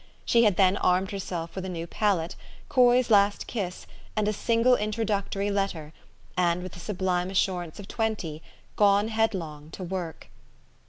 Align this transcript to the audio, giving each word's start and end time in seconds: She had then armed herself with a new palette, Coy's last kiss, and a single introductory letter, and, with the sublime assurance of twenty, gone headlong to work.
She 0.25 0.45
had 0.45 0.55
then 0.55 0.77
armed 0.77 1.11
herself 1.11 1.53
with 1.53 1.63
a 1.63 1.69
new 1.69 1.85
palette, 1.85 2.35
Coy's 2.69 3.11
last 3.11 3.45
kiss, 3.45 3.85
and 4.15 4.27
a 4.27 4.33
single 4.33 4.75
introductory 4.75 5.51
letter, 5.51 5.93
and, 6.35 6.63
with 6.63 6.71
the 6.71 6.79
sublime 6.79 7.29
assurance 7.29 7.79
of 7.79 7.87
twenty, 7.87 8.41
gone 8.75 9.09
headlong 9.09 9.69
to 9.73 9.83
work. 9.83 10.29